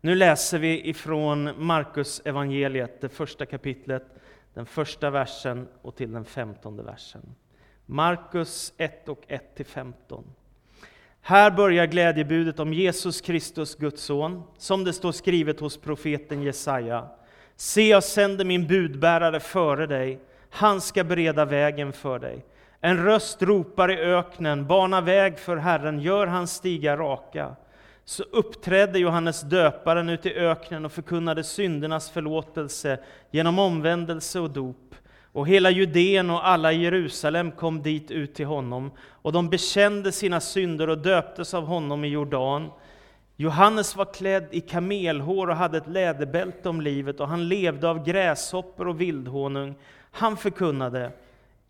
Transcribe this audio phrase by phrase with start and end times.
[0.00, 4.04] Nu läser vi ifrån Markus evangeliet, det första kapitlet,
[4.54, 7.34] den första versen och till den femtonde versen.
[7.86, 9.24] Markus 1 och
[9.56, 10.22] 1-15.
[11.20, 17.08] Här börjar glädjebudet om Jesus Kristus, Guds son, som det står skrivet hos profeten Jesaja.
[17.56, 20.20] Se, jag sänder min budbärare före dig,
[20.50, 22.44] han ska bereda vägen för dig.
[22.80, 27.56] En röst ropar i öknen, bana väg för Herren, gör hans stigar raka.
[28.04, 32.98] Så uppträdde Johannes döparen ute i öknen och förkunnade syndernas förlåtelse
[33.30, 34.94] genom omvändelse och dop.
[35.32, 40.12] Och hela Judeen och alla i Jerusalem kom dit ut till honom, och de bekände
[40.12, 42.70] sina synder och döptes av honom i Jordan.
[43.36, 48.04] Johannes var klädd i kamelhår och hade ett läderbälte om livet, och han levde av
[48.04, 49.74] gräshoppor och vildhonung.
[50.10, 51.12] Han förkunnade,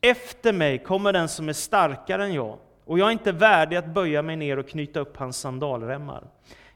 [0.01, 2.59] efter mig kommer den som är starkare än jag,
[2.91, 6.25] och jag är inte värdig att böja mig ner och knyta upp hans sandalremmar.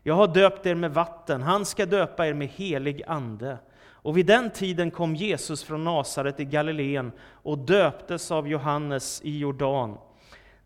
[0.02, 3.58] Jag har döpt er med vatten, han ska döpa er med helig ande.
[3.86, 9.38] Och vid den tiden kom Jesus från Nasaret i Galileen och döptes av Johannes i
[9.38, 9.98] Jordan.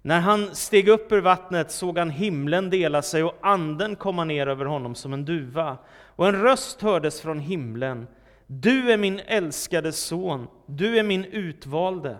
[0.02, 4.46] När han steg upp ur vattnet såg han himlen dela sig och anden komma ner
[4.46, 5.76] över honom som en duva.
[6.06, 8.06] Och en röst hördes från himlen.
[8.46, 12.16] Du är min älskade son, du är min utvalde.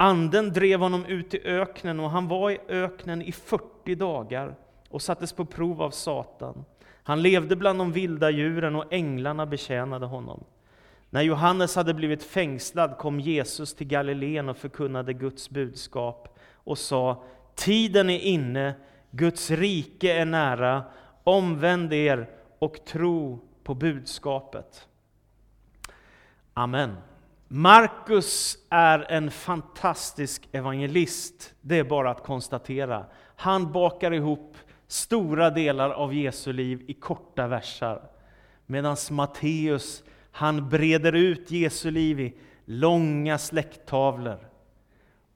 [0.00, 4.54] Anden drev honom ut i öknen och han var i öknen i 40 dagar
[4.88, 6.64] och sattes på prov av Satan.
[7.02, 10.44] Han levde bland de vilda djuren och änglarna betjänade honom.
[11.10, 17.22] När Johannes hade blivit fängslad kom Jesus till Galileen och förkunnade Guds budskap och sa
[17.54, 18.74] Tiden är inne,
[19.10, 20.84] Guds rike är nära,
[21.24, 24.88] omvänd er och tro på budskapet.
[26.54, 26.96] Amen.
[27.50, 33.06] Markus är en fantastisk evangelist, det är bara att konstatera.
[33.36, 38.02] Han bakar ihop stora delar av Jesu liv i korta versar.
[38.66, 44.38] Medan Matteus, han breder ut Jesu liv i långa släkttavlor.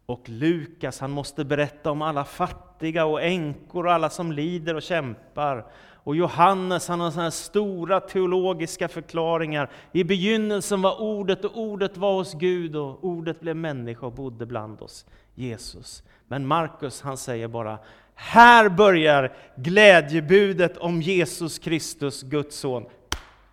[0.06, 4.82] Och Lukas, han måste berätta om alla fattiga och änkor och alla som lider och
[4.82, 5.66] kämpar.
[6.04, 9.70] Och Johannes, han har såna här stora teologiska förklaringar.
[9.92, 14.46] I begynnelsen var ordet och ordet var hos Gud och ordet blev människa och bodde
[14.46, 16.02] bland oss, Jesus.
[16.28, 17.78] Men Markus, han säger bara
[18.14, 22.86] här börjar glädjebudet om Jesus Kristus, Guds son.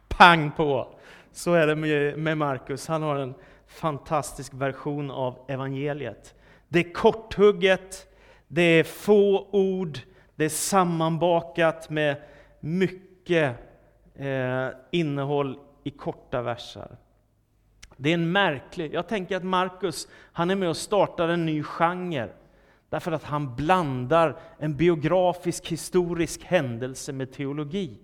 [0.07, 0.87] Pang på!
[1.31, 1.75] Så är det
[2.17, 2.87] med Markus.
[2.87, 3.33] Han har en
[3.67, 6.35] fantastisk version av evangeliet.
[6.67, 8.07] Det är korthugget,
[8.47, 9.99] det är få ord,
[10.35, 12.15] det är sammanbakat med
[12.59, 13.55] mycket
[14.15, 16.97] eh, innehåll i korta verser.
[17.97, 21.63] Det är en märklig, jag tänker att Markus, han är med och startar en ny
[21.63, 22.29] genre.
[22.89, 27.99] Därför att han blandar en biografisk, historisk händelse med teologi.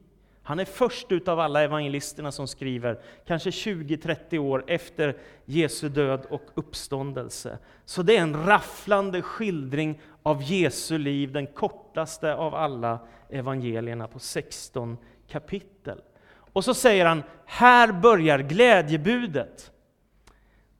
[0.47, 6.25] Han är först ut av alla evangelisterna som skriver, kanske 20-30 år efter Jesu död
[6.29, 7.57] och uppståndelse.
[7.85, 14.19] Så det är en rafflande skildring av Jesu liv, den kortaste av alla evangelierna på
[14.19, 14.97] 16
[15.27, 16.01] kapitel.
[16.35, 19.71] Och så säger han, här börjar glädjebudet.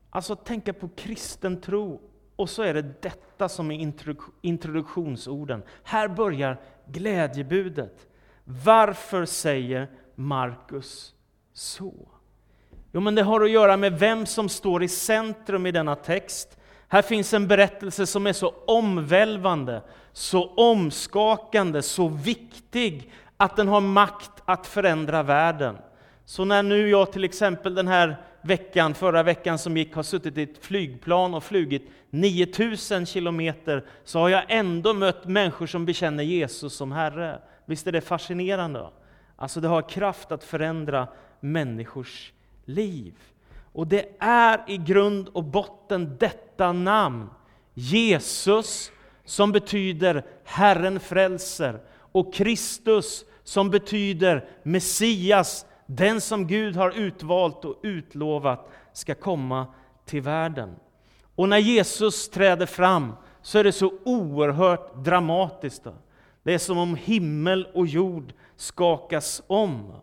[0.09, 2.01] Alltså tänka på kristen tro
[2.35, 3.93] och så är det detta som är
[4.41, 5.63] introduktionsorden.
[5.83, 8.07] Här börjar glädjebudet.
[8.45, 11.13] Varför säger Markus
[11.53, 11.93] så?
[12.91, 16.57] Jo, men det har att göra med vem som står i centrum i denna text.
[16.87, 19.81] Här finns en berättelse som är så omvälvande,
[20.13, 25.77] så omskakande, så viktig att den har makt att förändra världen.
[26.25, 30.37] Så när nu jag till exempel den här veckan, förra veckan som gick, har suttit
[30.37, 36.23] i ett flygplan och flugit 9000 kilometer, så har jag ändå mött människor som bekänner
[36.23, 37.39] Jesus som Herre.
[37.65, 38.89] Visst är det fascinerande?
[39.35, 41.07] Alltså det har kraft att förändra
[41.39, 42.33] människors
[42.65, 43.13] liv.
[43.73, 47.29] Och det är i grund och botten detta namn,
[47.73, 48.91] Jesus,
[49.25, 51.79] som betyder Herren frälser,
[52.11, 59.67] och Kristus, som betyder Messias, den som Gud har utvalt och utlovat ska komma
[60.05, 60.75] till världen.
[61.35, 65.87] Och när Jesus träder fram så är det så oerhört dramatiskt.
[66.45, 69.93] Det är som om himmel och jord skakas om.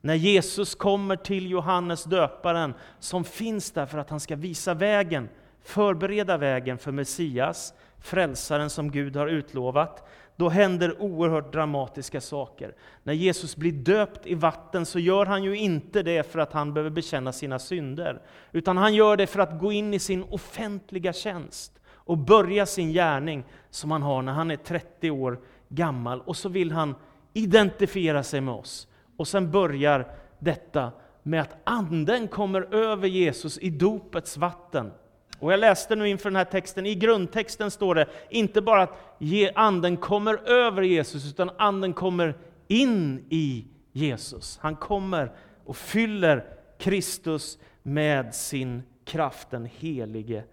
[0.00, 5.28] När Jesus kommer till Johannes döparen, som finns där för att han ska visa vägen,
[5.62, 12.74] förbereda vägen för Messias, frälsaren som Gud har utlovat, då händer oerhört dramatiska saker.
[13.02, 16.74] När Jesus blir döpt i vatten så gör han ju inte det för att han
[16.74, 21.12] behöver bekänna sina synder, utan han gör det för att gå in i sin offentliga
[21.12, 25.38] tjänst och börja sin gärning som han har när han är 30 år
[25.68, 26.20] gammal.
[26.20, 26.94] Och så vill han
[27.32, 30.06] identifiera sig med oss Och sen börjar
[30.38, 34.92] detta med att anden kommer över Jesus i dopets vatten.
[35.38, 39.22] Och jag läste nu inför den här texten, i grundtexten står det inte bara att
[39.54, 42.36] anden kommer över Jesus, utan anden kommer
[42.68, 44.58] in i Jesus.
[44.62, 45.32] Han kommer
[45.64, 46.44] och fyller
[46.78, 50.44] Kristus med sin kraft, den helige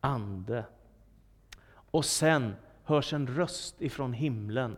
[0.00, 0.64] Ande.
[1.90, 4.76] Och sen hörs en röst ifrån himlen.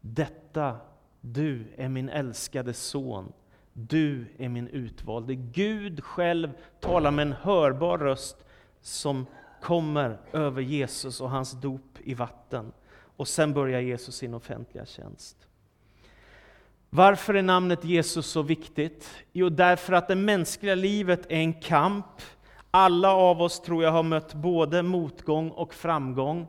[0.00, 0.76] Detta,
[1.20, 3.32] du är min älskade son.
[3.72, 5.34] Du är min utvalde.
[5.34, 8.44] Gud själv talar med en hörbar röst
[8.80, 9.26] som
[9.62, 12.72] kommer över Jesus och hans dop i vatten.
[13.16, 15.36] Och sen börjar Jesus sin offentliga tjänst.
[16.90, 19.10] Varför är namnet Jesus så viktigt?
[19.32, 22.22] Jo, därför att det mänskliga livet är en kamp.
[22.70, 26.46] Alla av oss tror jag har mött både motgång och framgång.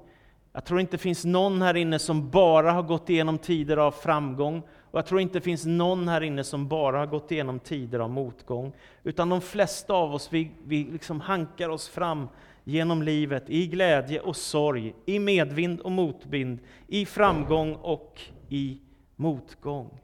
[0.53, 3.91] Jag tror inte det finns någon här inne som bara har gått igenom tider av
[3.91, 4.63] framgång.
[4.91, 7.99] Och jag tror inte det finns någon här inne som bara har gått igenom tider
[7.99, 8.73] av motgång.
[9.03, 12.27] Utan de flesta av oss, vi, vi liksom hankar oss fram
[12.63, 18.77] genom livet i glädje och sorg, i medvind och motvind, i framgång och i
[19.15, 19.99] motgång.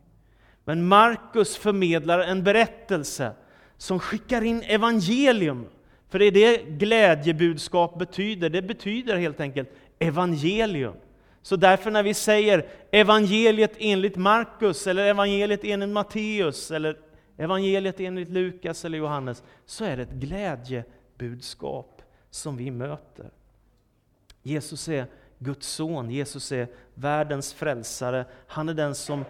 [0.63, 3.31] Men Markus förmedlar en berättelse
[3.77, 5.65] som skickar in evangelium.
[6.09, 8.49] För det är det glädjebudskap betyder.
[8.49, 9.69] Det betyder helt enkelt
[9.99, 10.95] evangelium.
[11.41, 16.97] Så därför när vi säger evangeliet enligt Markus, eller evangeliet enligt Matteus, eller
[17.37, 23.29] evangeliet enligt Lukas eller Johannes, så är det ett glädjebudskap som vi möter.
[24.43, 25.05] Jesus är
[25.39, 28.25] Guds son, Jesus är världens frälsare.
[28.47, 29.25] Han är den som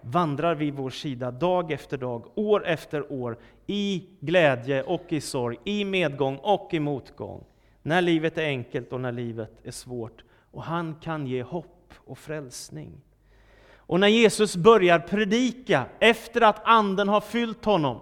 [0.00, 5.56] vandrar vid vår sida dag efter dag, år efter år, i glädje och i sorg,
[5.64, 7.44] i medgång och i motgång.
[7.88, 10.24] När livet är enkelt och när livet är svårt.
[10.50, 13.00] Och han kan ge hopp och frälsning.
[13.76, 18.00] Och när Jesus börjar predika, efter att anden har fyllt honom,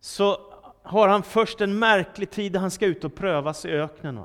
[0.00, 0.36] så
[0.82, 4.20] har han först en märklig tid där han ska ut och prövas i öknen.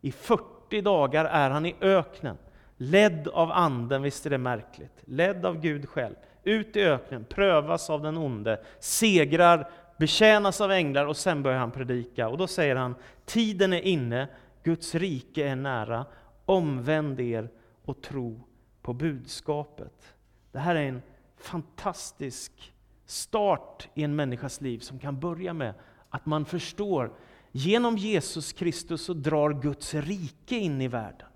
[0.00, 2.38] I 40 dagar är han i öknen,
[2.76, 5.02] ledd av anden, visst är det märkligt?
[5.04, 6.14] Ledd av Gud själv.
[6.44, 11.70] Ut i öknen, prövas av den onde, segrar, betjänas av änglar och sen börjar han
[11.70, 12.28] predika.
[12.28, 14.28] Och då säger han, tiden är inne,
[14.62, 16.06] Guds rike är nära,
[16.44, 17.50] omvänd er
[17.84, 18.40] och tro
[18.82, 20.14] på budskapet.
[20.52, 21.02] Det här är en
[21.36, 22.72] fantastisk
[23.06, 25.74] start i en människas liv som kan börja med
[26.10, 27.12] att man förstår,
[27.52, 31.28] genom Jesus Kristus så drar Guds rike in i världen.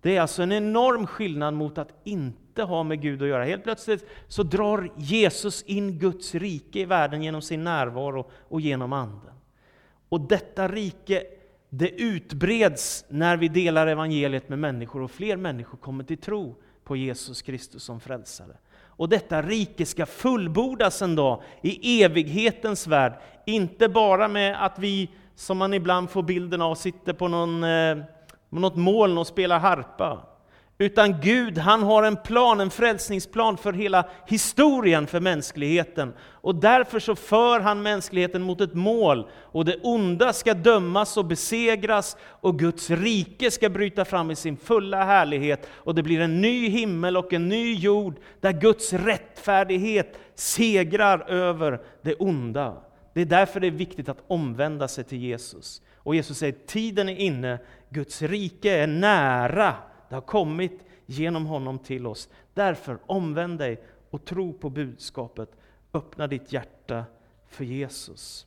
[0.00, 3.44] Det är alltså en enorm skillnad mot att inte ha med Gud att göra.
[3.44, 8.92] Helt plötsligt så drar Jesus in Guds rike i världen genom sin närvaro och genom
[8.92, 9.34] Anden.
[10.08, 11.22] Och detta rike
[11.70, 16.96] det utbreds när vi delar evangeliet med människor och fler människor kommer till tro på
[16.96, 18.56] Jesus Kristus som frälsare.
[18.78, 23.12] Och detta rike ska fullbordas en dag i evighetens värld.
[23.46, 27.98] Inte bara med att vi, som man ibland får bilden av, sitter på någon, eh,
[28.56, 30.22] eh, något moln och spelar harpa.
[30.78, 36.12] Utan Gud, han har en plan, en frälsningsplan för hela historien för mänskligheten.
[36.20, 39.28] Och därför så för han mänskligheten mot ett mål.
[39.32, 44.56] Och det onda ska dömas och besegras och Guds rike ska bryta fram i sin
[44.56, 45.68] fulla härlighet.
[45.74, 51.80] Och det blir en ny himmel och en ny jord där Guds rättfärdighet segrar över
[52.02, 52.74] det onda.
[53.14, 55.82] Det är därför det är viktigt att omvända sig till Jesus.
[56.06, 57.58] Och Jesus säger, tiden är inne,
[57.90, 59.74] Guds rike är nära.
[60.08, 62.28] Det har kommit genom honom till oss.
[62.54, 65.50] Därför, omvänd dig och tro på budskapet.
[65.92, 67.04] Öppna ditt hjärta
[67.46, 68.46] för Jesus.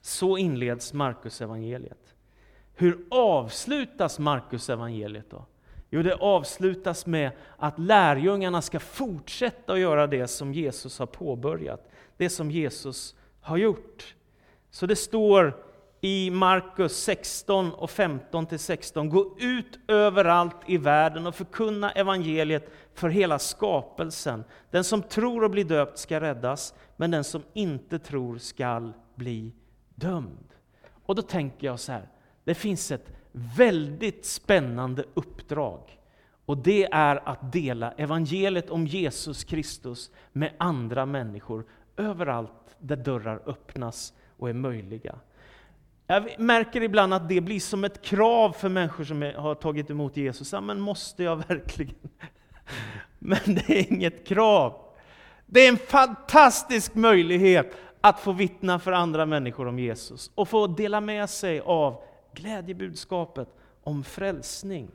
[0.00, 2.14] Så inleds Markus evangeliet.
[2.74, 5.44] Hur avslutas Markus evangeliet då?
[5.90, 11.90] Jo, det avslutas med att lärjungarna ska fortsätta att göra det som Jesus har påbörjat.
[12.16, 14.14] Det som Jesus har gjort.
[14.70, 15.65] Så det står
[16.06, 19.08] i Markus 16 och 15 till 16.
[19.08, 24.44] Gå ut överallt i världen och förkunna evangeliet för hela skapelsen.
[24.70, 29.52] Den som tror och blir döpt ska räddas, men den som inte tror skall bli
[29.94, 30.48] dömd.
[31.06, 32.08] Och då tänker jag så här,
[32.44, 35.98] det finns ett väldigt spännande uppdrag.
[36.44, 41.64] Och det är att dela evangeliet om Jesus Kristus med andra människor
[41.96, 45.18] överallt där dörrar öppnas och är möjliga.
[46.06, 50.16] Jag märker ibland att det blir som ett krav för människor som har tagit emot
[50.16, 50.52] Jesus.
[50.52, 51.94] Ja, men måste jag verkligen?
[53.18, 54.80] Men det är inget krav.
[55.46, 60.66] Det är en fantastisk möjlighet att få vittna för andra människor om Jesus och få
[60.66, 62.02] dela med sig av
[62.34, 63.48] glädjebudskapet
[63.82, 64.88] om frälsning.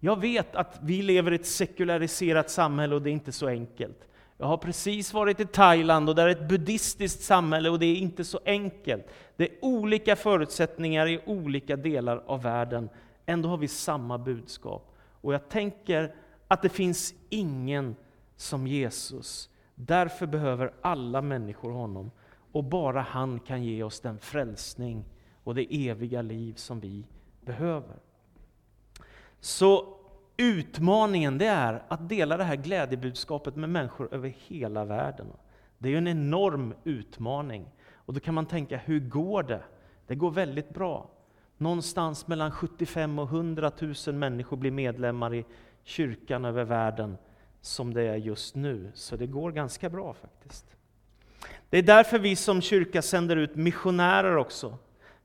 [0.00, 4.08] Jag vet att vi lever i ett sekulariserat samhälle och det är inte så enkelt.
[4.38, 7.96] Jag har precis varit i Thailand och där är ett buddhistiskt samhälle och det är
[7.96, 9.06] inte så enkelt.
[9.36, 12.88] Det är olika förutsättningar i olika delar av världen.
[13.26, 14.94] Ändå har vi samma budskap.
[15.20, 16.14] Och jag tänker
[16.48, 17.96] att det finns ingen
[18.36, 19.50] som Jesus.
[19.74, 22.10] Därför behöver alla människor honom.
[22.52, 25.04] Och bara han kan ge oss den frälsning
[25.44, 27.06] och det eviga liv som vi
[27.40, 27.96] behöver.
[29.40, 29.96] Så
[30.36, 35.26] utmaningen det är att dela det här glädjebudskapet med människor över hela världen.
[35.78, 37.66] Det är en enorm utmaning.
[37.92, 39.62] Och då kan man tänka, hur går det?
[40.06, 41.10] Det går väldigt bra.
[41.56, 43.72] Någonstans mellan 75 och 100
[44.06, 45.44] 000 människor blir medlemmar i
[45.82, 47.16] kyrkan över världen
[47.60, 48.90] som det är just nu.
[48.94, 50.76] Så det går ganska bra faktiskt.
[51.70, 54.78] Det är därför vi som kyrka sänder ut missionärer också.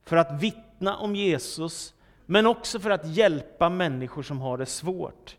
[0.04, 1.94] För att vittna om Jesus,
[2.30, 5.36] men också för att hjälpa människor som har det svårt.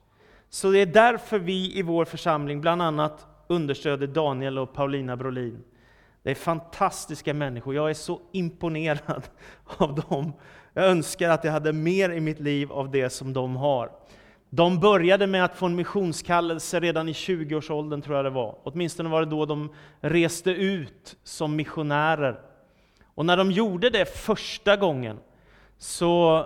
[0.49, 5.63] Så det är därför vi i vår församling bland annat understöder Daniel och Paulina Brolin.
[6.23, 9.23] Det är fantastiska människor, jag är så imponerad
[9.77, 10.33] av dem.
[10.73, 13.91] Jag önskar att jag hade mer i mitt liv av det som de har.
[14.49, 18.57] De började med att få en missionskallelse redan i 20-årsåldern, tror jag det var.
[18.63, 19.69] Åtminstone var det då de
[20.01, 22.39] reste ut som missionärer.
[23.15, 25.19] Och när de gjorde det första gången,
[25.77, 26.45] så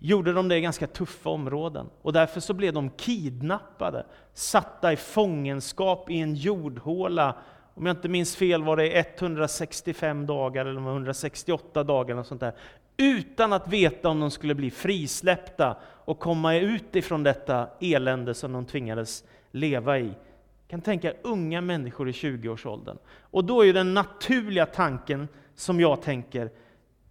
[0.00, 1.86] gjorde de det i ganska tuffa områden.
[2.02, 7.36] Och därför så blev de kidnappade, satta i fångenskap i en jordhåla.
[7.74, 12.54] Om jag inte minns fel var det 165 dagar eller 168 dagar, eller sånt där,
[12.96, 18.52] utan att veta om de skulle bli frisläppta och komma ut ifrån detta elände som
[18.52, 20.06] de tvingades leva i.
[20.06, 22.98] Jag kan tänka unga människor i 20-årsåldern.
[23.20, 26.50] Och då är den naturliga tanken, som jag tänker,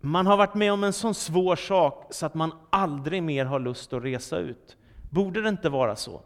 [0.02, 3.60] man har varit med om en sån svår sak så att man aldrig mer har
[3.60, 4.78] lust att resa ut.
[5.10, 6.22] Borde det inte vara så?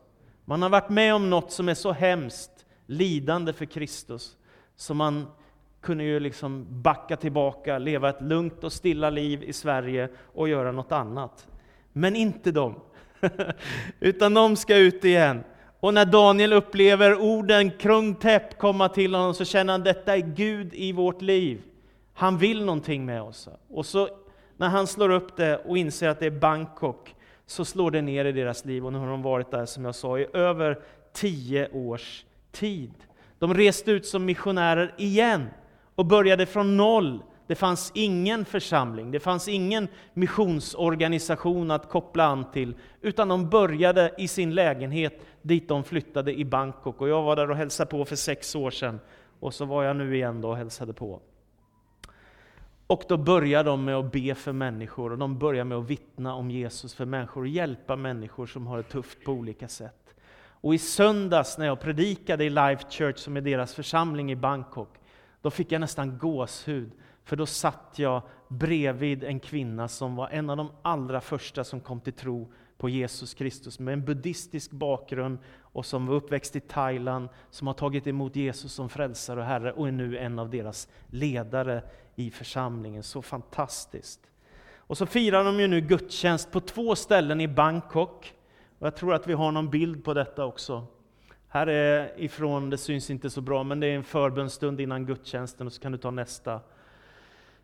[0.46, 2.51] Man har varit med om något som är så hemskt,
[2.86, 4.38] lidande för Kristus,
[4.75, 5.27] så man
[5.82, 10.72] kunde ju liksom backa tillbaka, leva ett lugnt och stilla liv i Sverige och göra
[10.72, 11.48] något annat.
[11.94, 12.75] Men inte de.
[14.00, 15.44] Utan de ska ut igen.
[15.79, 20.74] Och när Daniel upplever orden krungtäpp komma till honom så känner han detta är Gud
[20.74, 21.62] i vårt liv.
[22.17, 23.50] Han vill någonting med oss.
[23.69, 24.10] Och så
[24.57, 28.25] när han slår upp det och inser att det är Bangkok så slår det ner
[28.25, 30.79] i deras liv och nu har de varit där som jag sa i över
[31.13, 32.93] tio års tid.
[33.39, 35.48] De reste ut som missionärer igen
[35.95, 37.24] och började från noll.
[37.48, 44.12] Det fanns ingen församling, det fanns ingen missionsorganisation att koppla an till, utan de började
[44.17, 47.01] i sin lägenhet dit de flyttade i Bangkok.
[47.01, 49.00] Och jag var där och hälsade på för sex år sedan,
[49.39, 51.22] och så var jag nu igen då och hälsade på.
[52.88, 56.36] Och då börjar de med att be för människor, och de börjar med att vittna
[56.36, 60.15] om Jesus för människor, och hjälpa människor som har det tufft på olika sätt.
[60.62, 64.89] Och i söndags när jag predikade i Life Church, som är deras församling i Bangkok,
[65.42, 66.92] då fick jag nästan gåshud,
[67.24, 71.80] för då satt jag bredvid en kvinna som var en av de allra första som
[71.80, 76.60] kom till tro på Jesus Kristus, med en buddhistisk bakgrund och som var uppväxt i
[76.60, 80.50] Thailand, som har tagit emot Jesus som frälsare och Herre och är nu en av
[80.50, 81.84] deras ledare
[82.15, 83.03] i församlingen.
[83.03, 84.19] Så fantastiskt!
[84.88, 88.34] Och så firar de ju nu gudstjänst på två ställen i Bangkok.
[88.79, 90.88] Och jag tror att vi har någon bild på detta också.
[91.48, 95.67] Här är ifrån, det syns inte så bra, men det är en förbönstund innan gudstjänsten
[95.67, 96.60] och så kan du ta nästa.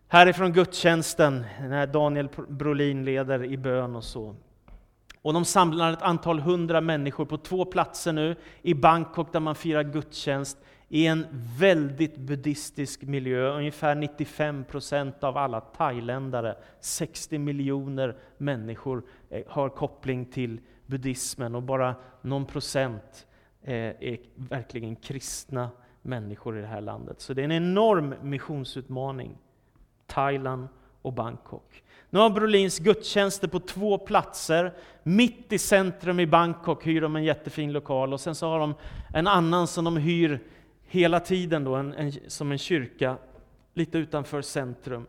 [0.08, 4.36] Härifrån gudstjänsten, när Daniel Brolin leder i bön och så.
[5.22, 9.56] Och de samlar ett antal hundra människor på två platser nu i Bangkok där man
[9.56, 10.58] firar gudstjänst
[10.90, 11.26] i en
[11.60, 13.58] väldigt buddhistisk miljö.
[13.58, 21.64] Ungefär 95 procent av alla thailändare, 60 miljoner människor, eh, har koppling till buddhismen och
[21.64, 23.28] bara någon procent
[23.62, 25.70] eh, är verkligen kristna
[26.02, 27.22] människor i det här landet.
[27.22, 29.38] Så det är en enorm missionsutmaning.
[30.08, 30.68] Thailand
[31.02, 31.84] och Bangkok.
[32.14, 34.74] Nu har Brolins gudstjänster på två platser.
[35.04, 38.74] Mitt i centrum i Bangkok hyr de en jättefin lokal och sen så har de
[39.14, 40.40] en annan som de hyr
[40.84, 43.18] hela tiden då, en, en, som en kyrka
[43.74, 45.06] lite utanför centrum.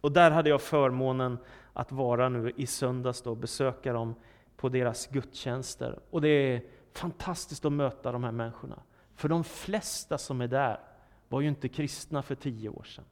[0.00, 1.38] Och där hade jag förmånen
[1.72, 4.14] att vara nu i söndags och besöka dem
[4.56, 5.98] på deras gudstjänster.
[6.10, 8.82] Och det är fantastiskt att möta de här människorna.
[9.16, 10.80] För de flesta som är där
[11.28, 13.04] var ju inte kristna för tio år sedan.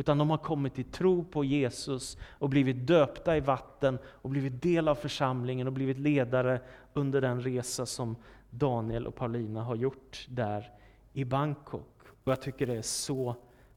[0.00, 4.62] Utan de har kommit till tro på Jesus och blivit döpta i vatten och blivit
[4.62, 6.60] del av församlingen och blivit ledare
[6.92, 8.16] under den resa som
[8.50, 10.70] Daniel och Paulina har gjort där
[11.12, 12.02] i Bangkok.
[12.24, 13.36] Och jag tycker det är så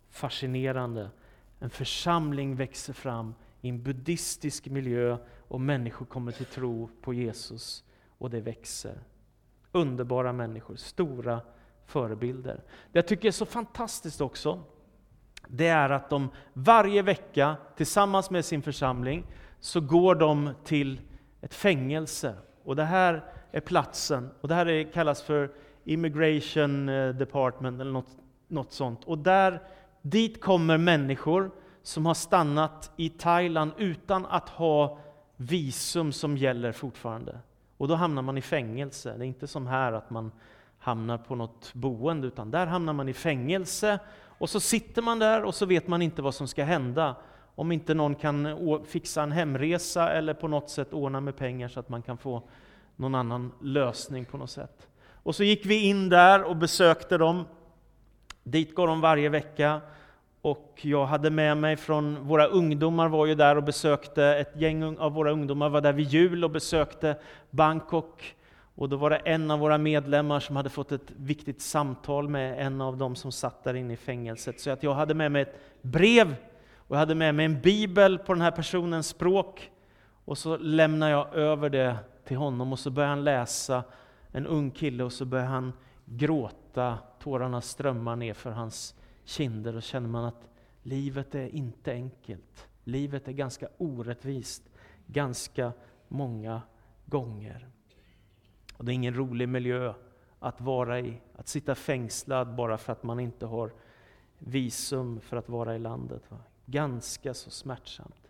[0.10, 1.10] fascinerande.
[1.60, 7.84] En församling växer fram i en buddhistisk miljö och människor kommer till tro på Jesus
[8.18, 9.00] och det växer.
[9.72, 11.42] Underbara människor, stora
[11.86, 12.64] förebilder.
[12.92, 14.64] Det jag tycker är så fantastiskt också,
[15.48, 19.26] det är att de varje vecka tillsammans med sin församling
[19.60, 21.02] så går de till
[21.42, 22.36] ett fängelse.
[22.64, 25.52] Och det här är platsen, och det här är, kallas för
[25.84, 29.04] Immigration eh, Department eller något, något sånt.
[29.04, 29.62] Och där,
[30.02, 31.52] dit kommer människor
[31.84, 34.98] som har stannat i Thailand utan att ha
[35.36, 37.40] visum som gäller fortfarande.
[37.78, 39.18] Och då hamnar man i fängelse.
[39.18, 40.32] Det är inte som här att man
[40.80, 44.00] hamnar på något boende, utan där hamnar man i fängelse.
[44.44, 47.16] Och så sitter man där och så vet man inte vad som ska hända.
[47.56, 51.80] Om inte någon kan fixa en hemresa eller på något sätt ordna med pengar så
[51.80, 52.44] att man kan få
[52.96, 54.88] någon annan lösning på något sätt.
[55.24, 57.46] Och så gick vi in där och besökte dem.
[58.44, 59.82] Dit går de varje vecka.
[60.42, 64.98] Och jag hade med mig från, våra ungdomar var ju där och besökte, ett gäng
[64.98, 67.16] av våra ungdomar var där vid jul och besökte
[67.50, 68.36] Bangkok.
[68.76, 72.66] Och då var det en av våra medlemmar som hade fått ett viktigt samtal med
[72.66, 74.60] en av dem som satt där inne i fängelset.
[74.60, 76.36] Så att jag hade med mig ett brev
[76.78, 79.72] och jag hade med mig en bibel på den här personens språk.
[80.26, 83.84] Och så lämnade jag över det till honom och så började han läsa,
[84.32, 85.74] en ung kille, och så började han
[86.06, 90.50] gråta, tårarna strömmar ner för hans kinder och känner man att
[90.84, 92.68] livet är inte enkelt.
[92.84, 94.64] Livet är ganska orättvist,
[95.08, 95.72] ganska
[96.08, 96.62] många
[97.06, 97.68] gånger.
[98.84, 99.94] Och det är ingen rolig miljö
[100.40, 103.72] att vara i, att sitta fängslad bara för att man inte har
[104.38, 106.22] visum för att vara i landet.
[106.30, 106.38] Va?
[106.66, 108.30] Ganska så smärtsamt.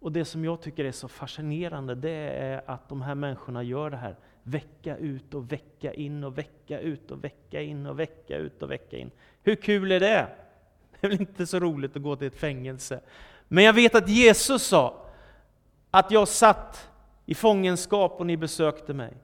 [0.00, 3.90] Och det som jag tycker är så fascinerande, det är att de här människorna gör
[3.90, 8.36] det här vecka ut och vecka in och vecka ut och vecka in och vecka
[8.36, 9.10] ut och vecka in.
[9.42, 10.28] Hur kul är det?
[11.00, 13.00] Det är väl inte så roligt att gå till ett fängelse.
[13.48, 15.06] Men jag vet att Jesus sa
[15.90, 16.90] att jag satt
[17.26, 19.16] i fångenskap och ni besökte mig.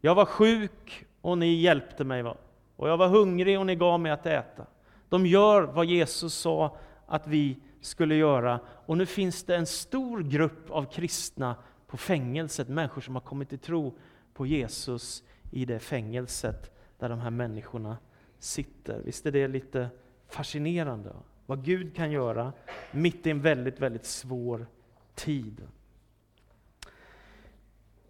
[0.00, 2.22] Jag var sjuk och ni hjälpte mig.
[2.22, 2.36] Va?
[2.76, 4.66] Och jag var hungrig och ni gav mig att äta.
[5.08, 6.76] De gör vad Jesus sa
[7.06, 8.60] att vi skulle göra.
[8.86, 13.48] Och nu finns det en stor grupp av kristna på fängelset, människor som har kommit
[13.48, 13.98] till tro
[14.34, 17.96] på Jesus i det fängelset där de här människorna
[18.38, 19.02] sitter.
[19.04, 19.88] Visst är det lite
[20.28, 21.12] fascinerande?
[21.46, 22.52] Vad Gud kan göra
[22.90, 24.66] mitt i en väldigt, väldigt svår
[25.14, 25.62] tid.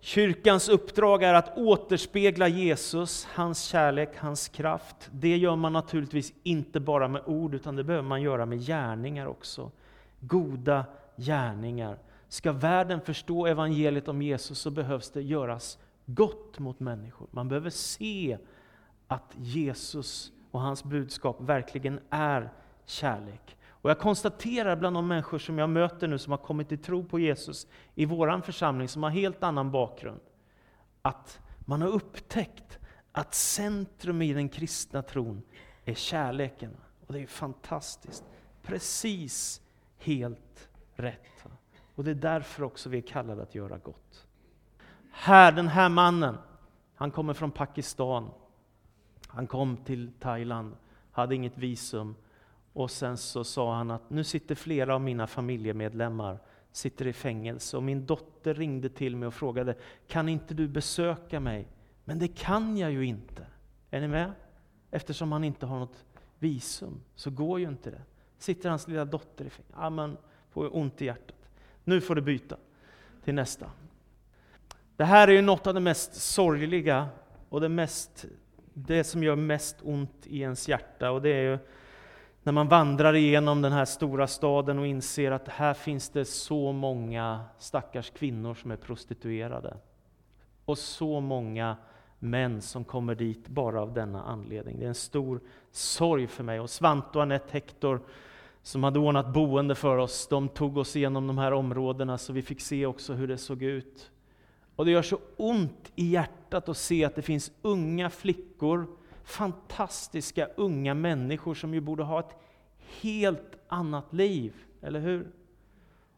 [0.01, 5.11] Kyrkans uppdrag är att återspegla Jesus, hans kärlek, hans kraft.
[5.13, 9.27] Det gör man naturligtvis inte bara med ord, utan det behöver man göra med gärningar
[9.27, 9.71] också.
[10.21, 10.85] Goda
[11.17, 11.99] gärningar.
[12.29, 17.27] Ska världen förstå evangeliet om Jesus så behövs det göras gott mot människor.
[17.31, 18.39] Man behöver se
[19.07, 22.51] att Jesus och hans budskap verkligen är
[22.85, 23.57] kärlek.
[23.83, 27.05] Och jag konstaterar bland de människor som jag möter nu som har kommit till tro
[27.05, 30.21] på Jesus i vår församling, som har helt annan bakgrund,
[31.03, 32.79] att man har upptäckt
[33.13, 35.43] att centrum i den kristna tron
[35.85, 36.77] är kärleken.
[37.07, 38.25] Och det är fantastiskt.
[38.63, 39.63] Precis
[39.99, 41.45] helt rätt.
[41.95, 44.27] Och det är därför också vi är kallade att göra gott.
[45.11, 46.39] Här, den här mannen,
[46.95, 48.31] han kommer från Pakistan.
[49.27, 50.77] Han kom till Thailand,
[51.13, 52.15] hade inget visum
[52.73, 56.39] och sen så sa han att nu sitter flera av mina familjemedlemmar
[56.73, 59.75] sitter i fängelse och min dotter ringde till mig och frågade
[60.09, 61.69] kan inte du besöka mig?
[62.05, 63.47] Men det kan jag ju inte.
[63.91, 64.33] Är ni med?
[64.91, 66.05] Eftersom han inte har något
[66.39, 68.03] visum så går ju inte det.
[68.39, 69.77] Sitter hans lilla dotter i fängelse.
[69.77, 70.17] Ja, man
[70.51, 71.37] får ont i hjärtat.
[71.85, 72.57] Nu får du byta
[73.25, 73.71] till nästa.
[74.97, 77.09] Det här är ju något av det mest sorgliga
[77.49, 78.27] och det, mest,
[78.75, 81.11] det som gör mest ont i ens hjärta.
[81.11, 81.59] Och det är ju
[82.43, 86.73] när man vandrar igenom den här stora staden och inser att här finns det så
[86.73, 89.77] många stackars kvinnor som är prostituerade.
[90.65, 91.77] Och så många
[92.19, 94.79] män som kommer dit bara av denna anledning.
[94.79, 96.61] Det är en stor sorg för mig.
[96.61, 98.01] Och Svante och Anette Hector,
[98.63, 102.43] som hade ordnat boende för oss, de tog oss igenom de här områdena så vi
[102.43, 104.11] fick se också hur det såg ut.
[104.77, 108.87] Och det gör så ont i hjärtat att se att det finns unga flickor
[109.31, 112.37] fantastiska unga människor som ju borde ha ett
[113.01, 115.33] helt annat liv, eller hur?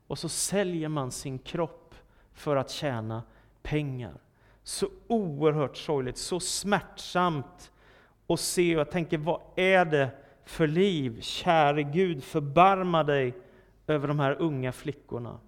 [0.06, 1.94] Och så säljer man sin kropp
[2.32, 3.22] för att tjäna
[3.62, 4.14] pengar.
[4.62, 7.72] Så oerhört sorgligt, så smärtsamt
[8.26, 8.76] att se.
[8.76, 10.10] Och jag tänker, vad är det
[10.44, 11.20] för liv?
[11.20, 13.34] Käre Gud, förbarma dig
[13.86, 15.38] över de här unga flickorna.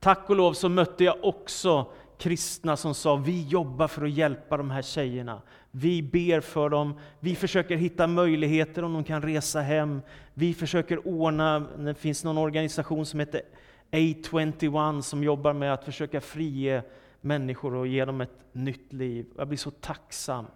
[0.00, 4.56] Tack och lov så mötte jag också kristna som sa vi jobbar för att hjälpa
[4.56, 5.42] de här tjejerna.
[5.70, 10.00] Vi ber för dem, vi försöker hitta möjligheter om de kan resa hem.
[10.34, 13.42] Vi försöker ordna, det finns någon organisation som heter
[13.90, 16.82] A21 som jobbar med att försöka frige
[17.20, 19.26] människor och ge dem ett nytt liv.
[19.36, 20.46] Jag blir så tacksam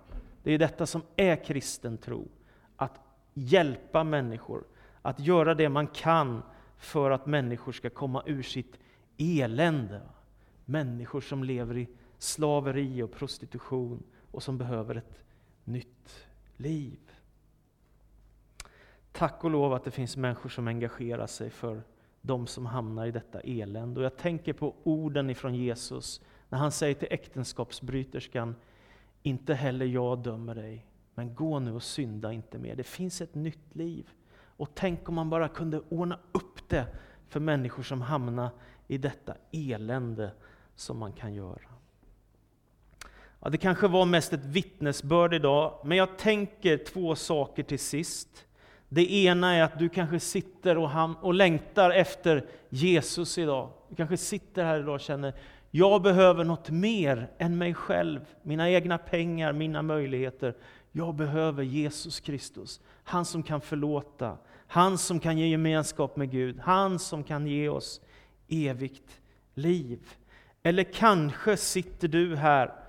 [0.43, 2.29] Det är detta som är kristen tro.
[2.77, 3.01] Att
[3.35, 4.65] hjälpa människor,
[5.03, 6.43] att göra det man kan
[6.79, 8.79] för att människor ska komma ur sitt
[9.19, 10.01] elände.
[10.65, 14.03] Människor som lever i slaveri och prostitution
[14.35, 15.25] och som behöver ett
[15.65, 16.99] nytt liv.
[19.13, 21.83] Tack och lov att det finns människor som engagerar sig för
[22.21, 24.01] de som hamnar i detta elände.
[24.01, 28.55] Och jag tänker på orden ifrån Jesus när han säger till äktenskapsbryterskan,
[29.23, 32.77] inte heller jag dömer dig, men gå nu och synda inte mer.
[32.77, 34.11] Det finns ett nytt liv.
[34.57, 36.87] Och tänk om man bara kunde ordna upp det
[37.29, 38.51] för människor som hamnar
[38.87, 40.31] i detta elände
[40.75, 41.74] som man kan göra.
[43.45, 48.29] Ja, det kanske var mest ett vittnesbörd idag, men jag tänker två saker till sist.
[48.89, 53.71] Det ena är att du kanske sitter och, ham- och längtar efter Jesus idag.
[53.89, 55.35] Du kanske sitter här idag och känner,
[55.71, 60.55] jag behöver något mer än mig själv, mina egna pengar, mina möjligheter.
[60.93, 66.61] Jag behöver Jesus Kristus, han som kan förlåta, han som kan ge gemenskap med Gud,
[66.61, 68.01] han som kan ge oss
[68.49, 69.21] evigt
[69.55, 70.01] liv.
[70.63, 72.84] Eller kanske sitter du här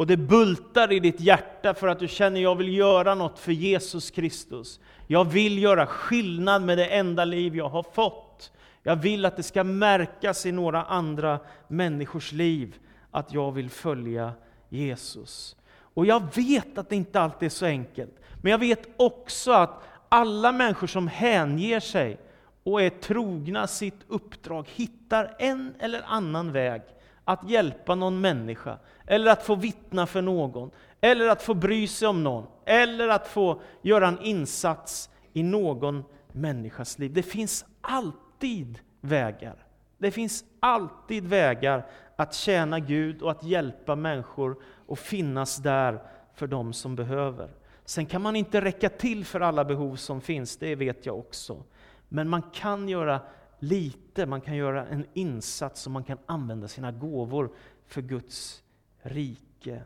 [0.00, 3.52] och det bultar i ditt hjärta för att du känner jag vill göra något för
[3.52, 4.80] Jesus Kristus.
[5.06, 8.52] Jag vill göra skillnad med det enda liv jag har fått.
[8.82, 12.74] Jag vill att det ska märkas i några andra människors liv
[13.10, 14.32] att jag vill följa
[14.68, 15.56] Jesus.
[15.94, 18.14] Och jag vet att det inte alltid är så enkelt.
[18.42, 22.20] Men jag vet också att alla människor som hänger sig
[22.62, 26.82] och är trogna sitt uppdrag hittar en eller annan väg
[27.30, 32.08] att hjälpa någon människa, eller att få vittna för någon, eller att få bry sig
[32.08, 37.12] om någon, eller att få göra en insats i någon människas liv.
[37.12, 39.66] Det finns alltid vägar.
[39.98, 46.02] Det finns alltid vägar att tjäna Gud och att hjälpa människor och finnas där
[46.34, 47.50] för dem som behöver.
[47.84, 51.62] Sen kan man inte räcka till för alla behov som finns, det vet jag också.
[52.08, 53.20] Men man kan göra
[53.60, 57.50] lite, man kan göra en insats och man kan använda sina gåvor
[57.86, 58.62] för Guds
[59.02, 59.82] rike.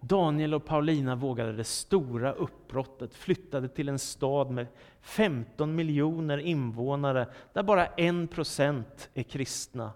[0.00, 4.66] Daniel och Paulina vågade det stora uppbrottet, flyttade till en stad med
[5.00, 9.92] 15 miljoner invånare, där bara en procent är kristna.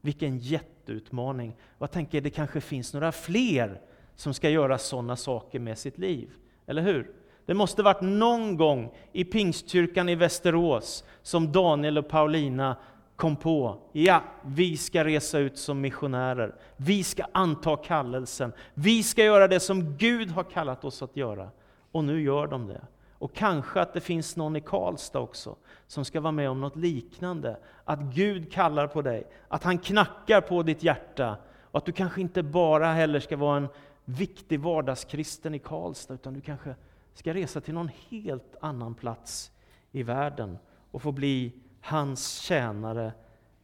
[0.00, 1.56] Vilken jätteutmaning!
[1.78, 3.80] Jag tänker, det kanske finns några fler
[4.14, 6.30] som ska göra sådana saker med sitt liv,
[6.66, 7.14] eller hur?
[7.48, 12.76] Det måste varit någon gång i Pingstkyrkan i Västerås som Daniel och Paulina
[13.16, 16.54] kom på, ja, vi ska resa ut som missionärer.
[16.76, 18.52] Vi ska anta kallelsen.
[18.74, 21.50] Vi ska göra det som Gud har kallat oss att göra.
[21.92, 22.80] Och nu gör de det.
[23.12, 25.56] Och kanske att det finns någon i Karlstad också
[25.86, 27.56] som ska vara med om något liknande.
[27.84, 32.20] Att Gud kallar på dig, att han knackar på ditt hjärta och att du kanske
[32.20, 33.68] inte bara heller ska vara en
[34.04, 36.74] viktig vardagskristen i Karlstad, utan du kanske
[37.18, 39.52] ska resa till någon helt annan plats
[39.92, 40.58] i världen
[40.90, 43.12] och få bli hans tjänare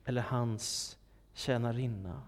[0.05, 0.99] eller hans
[1.33, 2.23] tjänarinna.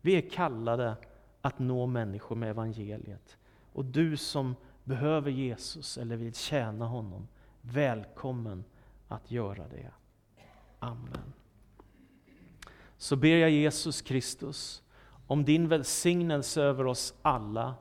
[0.00, 0.96] Vi är kallade
[1.40, 3.36] att nå människor med evangeliet.
[3.72, 7.28] Och du som behöver Jesus eller vill tjäna honom,
[7.60, 8.64] välkommen
[9.08, 9.90] att göra det.
[10.78, 11.32] Amen.
[12.96, 14.82] Så ber jag Jesus Kristus
[15.26, 17.74] om din välsignelse över oss alla.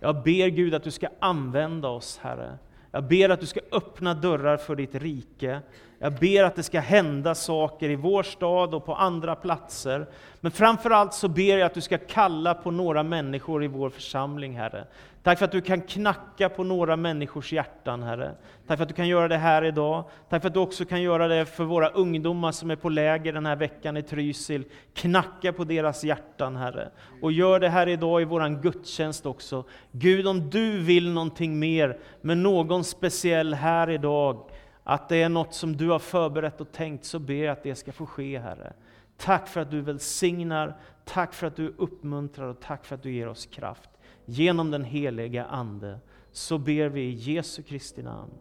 [0.00, 2.58] Jag ber Gud att du ska använda oss, Herre.
[2.90, 5.60] Jag ber att du ska öppna dörrar för ditt rike.
[6.02, 10.06] Jag ber att det ska hända saker i vår stad och på andra platser.
[10.40, 14.56] Men framförallt så ber jag att du ska kalla på några människor i vår församling,
[14.56, 14.84] Herre.
[15.22, 18.34] Tack för att du kan knacka på några människors hjärtan, Herre.
[18.66, 20.04] Tack för att du kan göra det här idag.
[20.28, 23.32] Tack för att du också kan göra det för våra ungdomar som är på läger
[23.32, 24.64] den här veckan i Trysil.
[24.94, 26.88] Knacka på deras hjärtan, Herre.
[27.22, 29.64] Och gör det här idag i vår gudstjänst också.
[29.92, 34.49] Gud, om du vill någonting mer med någon speciell här idag,
[34.84, 37.74] att det är något som du har förberett och tänkt, så ber jag att det
[37.74, 38.72] ska få ske, Herre.
[39.16, 43.12] Tack för att du välsignar, tack för att du uppmuntrar och tack för att du
[43.12, 43.90] ger oss kraft.
[44.24, 45.98] Genom den heliga Ande
[46.32, 48.32] så ber vi i Jesu Kristi namn.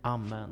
[0.00, 0.50] Amen.